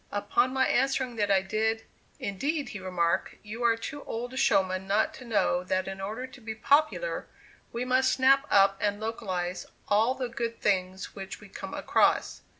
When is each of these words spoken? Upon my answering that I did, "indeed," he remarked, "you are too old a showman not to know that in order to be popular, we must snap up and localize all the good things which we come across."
Upon 0.11 0.51
my 0.51 0.67
answering 0.67 1.15
that 1.17 1.29
I 1.29 1.43
did, 1.43 1.83
"indeed," 2.19 2.69
he 2.69 2.79
remarked, 2.79 3.35
"you 3.43 3.63
are 3.63 3.77
too 3.77 4.01
old 4.05 4.33
a 4.33 4.35
showman 4.35 4.87
not 4.87 5.13
to 5.13 5.25
know 5.25 5.63
that 5.63 5.87
in 5.87 6.01
order 6.01 6.25
to 6.25 6.41
be 6.41 6.55
popular, 6.55 7.27
we 7.71 7.85
must 7.85 8.11
snap 8.13 8.47
up 8.49 8.79
and 8.81 8.99
localize 8.99 9.67
all 9.87 10.15
the 10.15 10.27
good 10.27 10.59
things 10.59 11.13
which 11.13 11.39
we 11.39 11.49
come 11.49 11.75
across." 11.75 12.41